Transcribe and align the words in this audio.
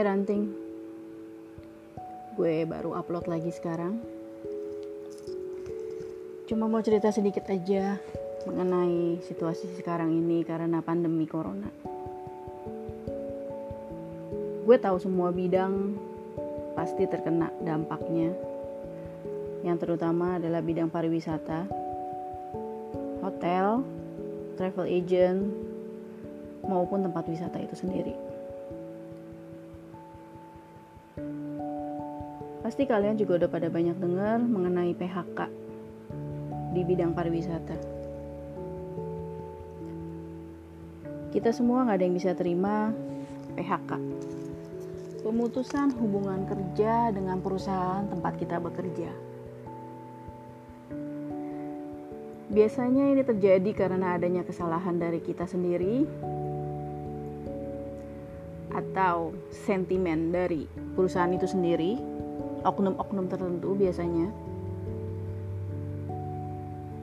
Hai 0.00 0.08
Ranting 0.08 0.48
Gue 2.32 2.64
baru 2.64 2.96
upload 2.96 3.28
lagi 3.28 3.52
sekarang. 3.52 4.00
Cuma 6.48 6.72
mau 6.72 6.80
cerita 6.80 7.12
sedikit 7.12 7.44
aja 7.52 8.00
Mengenai 8.48 9.20
situasi 9.20 9.68
sekarang 9.76 10.08
ini 10.08 10.40
karena 10.40 10.80
pandemi 10.80 11.28
corona. 11.28 11.68
Gue 14.64 14.80
tahu 14.80 14.96
semua 15.04 15.36
bidang 15.36 15.92
pasti 16.72 17.04
terkena 17.04 17.52
dampaknya. 17.60 18.32
Yang 19.68 19.84
terutama 19.84 20.40
adalah 20.40 20.64
bidang 20.64 20.88
pariwisata 20.88 21.68
Hotel, 23.20 23.84
travel 24.56 24.88
agent, 24.88 25.44
maupun 26.64 27.04
tempat 27.04 27.28
wisata 27.28 27.60
itu 27.60 27.76
sendiri 27.76 28.29
Pasti 32.70 32.86
kalian 32.86 33.18
juga 33.18 33.34
udah 33.34 33.50
pada 33.50 33.66
banyak 33.66 33.98
dengar 33.98 34.38
mengenai 34.46 34.94
PHK 34.94 35.50
di 36.70 36.86
bidang 36.86 37.18
pariwisata. 37.18 37.74
Kita 41.34 41.50
semua 41.50 41.82
nggak 41.82 41.98
ada 41.98 42.04
yang 42.06 42.14
bisa 42.14 42.30
terima 42.38 42.94
PHK. 43.58 43.90
Pemutusan 45.26 45.98
hubungan 45.98 46.46
kerja 46.46 47.10
dengan 47.10 47.42
perusahaan 47.42 48.06
tempat 48.06 48.38
kita 48.38 48.62
bekerja. 48.62 49.10
Biasanya 52.54 53.18
ini 53.18 53.26
terjadi 53.26 53.70
karena 53.74 54.14
adanya 54.14 54.46
kesalahan 54.46 54.94
dari 54.94 55.18
kita 55.18 55.42
sendiri 55.42 56.06
atau 58.70 59.34
sentimen 59.50 60.30
dari 60.30 60.70
perusahaan 60.94 61.34
itu 61.34 61.50
sendiri 61.50 62.20
oknum-oknum 62.64 63.26
tertentu 63.28 63.72
biasanya. 63.76 64.28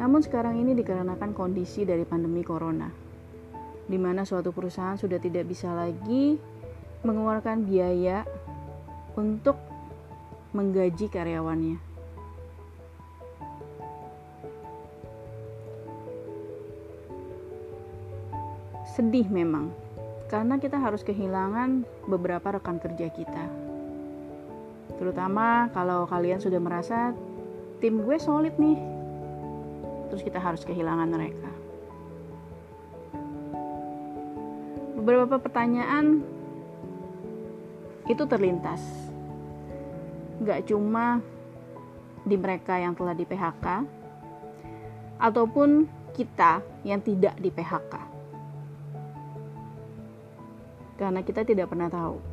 Namun 0.00 0.18
sekarang 0.24 0.58
ini 0.58 0.74
dikarenakan 0.74 1.30
kondisi 1.36 1.86
dari 1.86 2.02
pandemi 2.02 2.42
corona, 2.42 2.90
di 3.86 3.98
mana 4.00 4.26
suatu 4.26 4.50
perusahaan 4.50 4.98
sudah 4.98 5.20
tidak 5.22 5.46
bisa 5.46 5.70
lagi 5.70 6.40
mengeluarkan 7.06 7.62
biaya 7.62 8.26
untuk 9.14 9.54
menggaji 10.56 11.06
karyawannya. 11.06 11.78
Sedih 18.92 19.24
memang, 19.30 19.72
karena 20.28 20.60
kita 20.60 20.76
harus 20.76 21.00
kehilangan 21.00 21.86
beberapa 22.10 22.60
rekan 22.60 22.76
kerja 22.76 23.08
kita 23.08 23.61
terutama 25.02 25.66
kalau 25.74 26.06
kalian 26.06 26.38
sudah 26.38 26.62
merasa 26.62 27.10
tim 27.82 28.06
gue 28.06 28.14
solid 28.22 28.54
nih 28.54 28.78
terus 30.06 30.22
kita 30.22 30.38
harus 30.38 30.62
kehilangan 30.62 31.10
mereka. 31.10 31.50
Beberapa 35.02 35.42
pertanyaan 35.42 36.22
itu 38.06 38.22
terlintas. 38.30 38.78
Gak 40.46 40.70
cuma 40.70 41.18
di 42.22 42.38
mereka 42.38 42.78
yang 42.78 42.94
telah 42.94 43.18
di 43.18 43.26
PHK 43.26 43.66
ataupun 45.18 45.90
kita 46.14 46.62
yang 46.86 47.02
tidak 47.02 47.34
di 47.42 47.50
PHK 47.50 47.94
karena 51.02 51.18
kita 51.26 51.42
tidak 51.42 51.66
pernah 51.66 51.90
tahu 51.90 52.31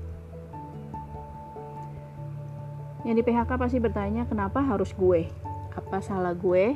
yang 3.08 3.16
di 3.16 3.24
PHK 3.24 3.52
pasti 3.56 3.80
bertanya 3.80 4.28
kenapa 4.28 4.60
harus 4.60 4.92
gue? 4.92 5.32
Apa 5.72 6.04
salah 6.04 6.36
gue? 6.36 6.76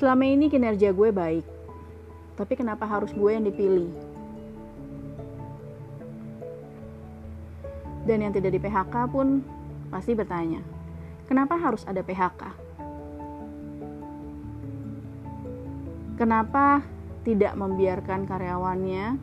Selama 0.00 0.24
ini 0.24 0.48
kinerja 0.48 0.96
gue 0.96 1.12
baik. 1.12 1.44
Tapi 2.40 2.52
kenapa 2.56 2.88
harus 2.88 3.12
gue 3.12 3.28
yang 3.28 3.44
dipilih? 3.44 3.92
Dan 8.08 8.24
yang 8.24 8.32
tidak 8.32 8.56
di 8.56 8.60
PHK 8.64 8.94
pun 9.12 9.44
pasti 9.92 10.16
bertanya, 10.16 10.64
kenapa 11.28 11.54
harus 11.60 11.84
ada 11.84 12.00
PHK? 12.00 12.42
Kenapa 16.16 16.80
tidak 17.22 17.54
membiarkan 17.54 18.26
karyawannya 18.26 19.20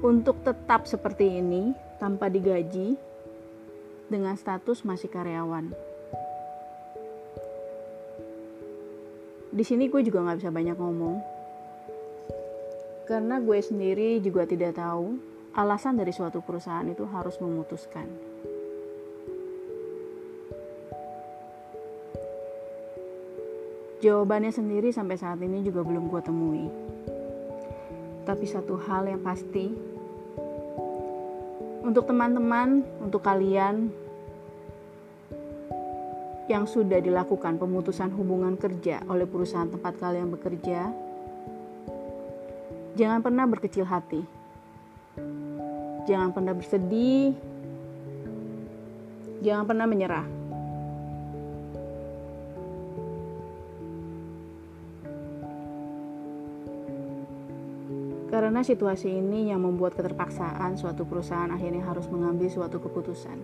untuk 0.00 0.40
tetap 0.46 0.86
seperti 0.88 1.42
ini 1.42 1.74
tanpa 2.00 2.30
digaji 2.32 2.96
dengan 4.06 4.38
status 4.38 4.86
masih 4.86 5.10
karyawan. 5.10 5.70
Di 9.56 9.64
sini 9.64 9.88
gue 9.88 10.04
juga 10.04 10.20
nggak 10.20 10.38
bisa 10.44 10.50
banyak 10.52 10.76
ngomong, 10.76 11.16
karena 13.08 13.40
gue 13.40 13.58
sendiri 13.62 14.20
juga 14.20 14.44
tidak 14.44 14.76
tahu 14.76 15.16
alasan 15.56 15.96
dari 15.96 16.12
suatu 16.12 16.44
perusahaan 16.44 16.84
itu 16.84 17.08
harus 17.08 17.40
memutuskan. 17.40 18.04
Jawabannya 24.04 24.52
sendiri 24.52 24.92
sampai 24.92 25.16
saat 25.16 25.40
ini 25.40 25.64
juga 25.64 25.80
belum 25.80 26.12
gue 26.12 26.20
temui. 26.20 26.68
Tapi 28.28 28.44
satu 28.44 28.76
hal 28.76 29.08
yang 29.08 29.24
pasti, 29.24 29.72
untuk 31.86 32.10
teman-teman, 32.10 32.82
untuk 32.98 33.22
kalian 33.22 33.94
yang 36.50 36.66
sudah 36.66 36.98
dilakukan 36.98 37.62
pemutusan 37.62 38.10
hubungan 38.10 38.58
kerja 38.58 39.06
oleh 39.06 39.22
perusahaan 39.22 39.70
tempat 39.70 39.94
kalian 40.02 40.34
bekerja, 40.34 40.90
jangan 42.98 43.22
pernah 43.22 43.46
berkecil 43.46 43.86
hati. 43.86 44.26
Jangan 46.10 46.34
pernah 46.34 46.54
bersedih. 46.54 47.34
Jangan 49.42 49.64
pernah 49.66 49.86
menyerah. 49.86 50.45
Karena 58.36 58.60
situasi 58.60 59.08
ini 59.16 59.48
yang 59.48 59.64
membuat 59.64 59.96
keterpaksaan 59.96 60.76
suatu 60.76 61.08
perusahaan 61.08 61.48
akhirnya 61.48 61.80
harus 61.88 62.04
mengambil 62.12 62.52
suatu 62.52 62.76
keputusan. 62.76 63.40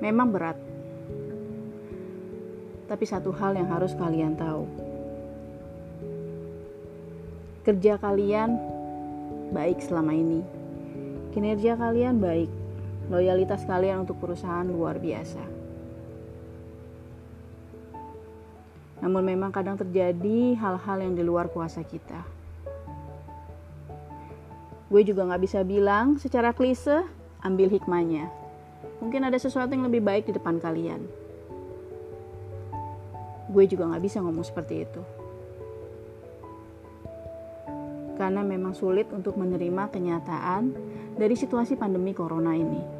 Memang 0.00 0.32
berat. 0.32 0.56
Tapi 2.88 3.04
satu 3.04 3.36
hal 3.36 3.60
yang 3.60 3.68
harus 3.68 3.92
kalian 3.92 4.32
tahu. 4.32 4.64
Kerja 7.68 8.00
kalian 8.00 8.56
baik 9.52 9.84
selama 9.84 10.16
ini. 10.16 10.40
Kinerja 11.36 11.76
kalian 11.76 12.16
baik. 12.16 12.48
Loyalitas 13.12 13.68
kalian 13.68 14.08
untuk 14.08 14.16
perusahaan 14.16 14.64
luar 14.64 14.96
biasa. 14.96 15.44
Namun 18.98 19.22
memang 19.22 19.54
kadang 19.54 19.78
terjadi 19.78 20.58
hal-hal 20.58 20.98
yang 20.98 21.14
di 21.14 21.22
luar 21.22 21.46
kuasa 21.50 21.86
kita. 21.86 22.26
Gue 24.88 25.04
juga 25.04 25.28
gak 25.28 25.42
bisa 25.44 25.60
bilang 25.62 26.16
secara 26.16 26.56
klise, 26.56 27.04
ambil 27.44 27.68
hikmahnya. 27.68 28.32
Mungkin 29.04 29.28
ada 29.28 29.36
sesuatu 29.36 29.70
yang 29.70 29.86
lebih 29.86 30.02
baik 30.02 30.26
di 30.26 30.32
depan 30.34 30.58
kalian. 30.58 31.04
Gue 33.52 33.64
juga 33.68 33.86
gak 33.92 34.02
bisa 34.02 34.18
ngomong 34.24 34.42
seperti 34.42 34.88
itu. 34.88 35.02
Karena 38.18 38.42
memang 38.42 38.74
sulit 38.74 39.06
untuk 39.14 39.38
menerima 39.38 39.94
kenyataan 39.94 40.74
dari 41.14 41.38
situasi 41.38 41.78
pandemi 41.78 42.10
corona 42.10 42.56
ini. 42.56 42.97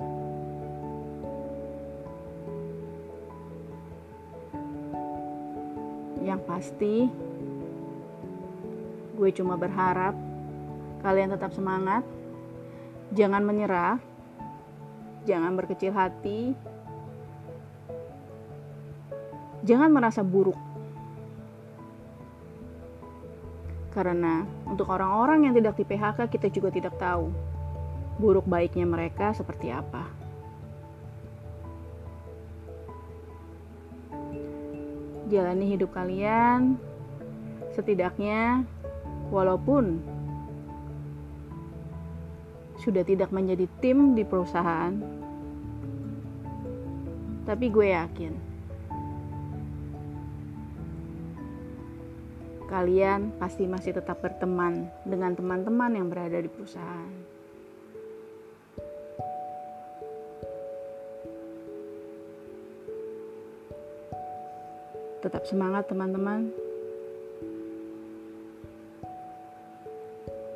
Yang 6.29 6.41
pasti, 6.45 7.09
gue 9.17 9.31
cuma 9.33 9.57
berharap 9.57 10.13
kalian 11.01 11.33
tetap 11.33 11.57
semangat, 11.57 12.05
jangan 13.17 13.41
menyerah, 13.41 13.97
jangan 15.25 15.57
berkecil 15.57 15.89
hati, 15.97 16.53
jangan 19.65 19.89
merasa 19.89 20.21
buruk. 20.21 20.61
Karena 23.97 24.45
untuk 24.69 24.93
orang-orang 24.93 25.49
yang 25.49 25.55
tidak 25.57 25.81
di 25.81 25.89
PHK, 25.89 26.29
kita 26.29 26.53
juga 26.53 26.69
tidak 26.69 27.01
tahu 27.01 27.33
buruk 28.21 28.45
baiknya 28.45 28.85
mereka 28.85 29.33
seperti 29.33 29.73
apa. 29.73 30.28
Jalani 35.29 35.77
hidup 35.77 35.93
kalian 35.93 36.81
setidaknya 37.77 38.67
walaupun 39.31 40.03
sudah 42.81 43.05
tidak 43.07 43.31
menjadi 43.35 43.67
tim 43.83 44.15
di 44.15 44.23
perusahaan, 44.23 44.95
tapi 47.47 47.67
gue 47.69 47.91
yakin 47.91 48.33
kalian 52.69 53.33
pasti 53.41 53.65
masih 53.65 53.97
tetap 53.97 54.21
berteman 54.21 54.93
dengan 55.09 55.33
teman-teman 55.33 55.89
yang 55.97 56.13
berada 56.13 56.37
di 56.37 56.53
perusahaan. 56.53 57.38
Tetap 65.19 65.43
semangat, 65.50 65.91
teman-teman. 65.91 66.55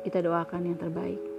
Kita 0.07 0.23
doakan 0.23 0.71
yang 0.71 0.79
terbaik. 0.79 1.32